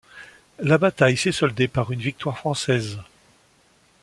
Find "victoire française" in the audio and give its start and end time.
1.99-2.97